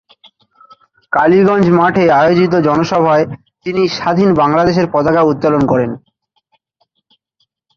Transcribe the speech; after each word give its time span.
কালীগঞ্জ 1.13 1.65
মাঠে 1.79 2.03
আয়োজিত 2.19 2.53
জনসভায় 2.67 3.25
তিনি 3.65 3.81
স্বাধীন 3.97 4.29
বাংলাদেশের 4.33 4.87
পতাকা 4.93 5.21
উত্তোলন 5.31 5.63
করেন। 5.65 5.91